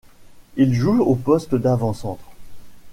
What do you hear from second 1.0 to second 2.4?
poste d'avant-centre.